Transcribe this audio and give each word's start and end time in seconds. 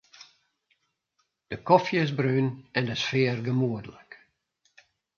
De 1.49 1.57
kofje 1.69 1.99
is 2.05 2.13
brún 2.19 2.47
en 2.77 2.83
de 2.89 2.95
sfear 3.03 3.39
gemoedlik. 3.47 4.11